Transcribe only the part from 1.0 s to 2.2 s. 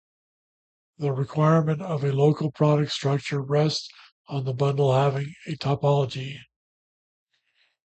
requirement of a